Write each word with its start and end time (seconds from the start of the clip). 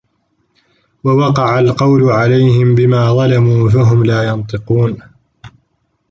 وَوَقَعَ 1.03 1.59
القَولُ 1.59 2.03
عَلَيهِم 2.09 2.75
بِما 2.75 3.13
ظَلَموا 3.13 3.69
فَهُم 3.69 4.05
لا 4.05 4.23
يَنطِقونَ 4.23 4.99